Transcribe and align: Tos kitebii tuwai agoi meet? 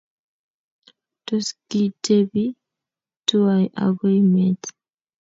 Tos 1.25 1.45
kitebii 1.69 2.55
tuwai 3.27 3.65
agoi 3.83 4.19
meet? 4.31 4.61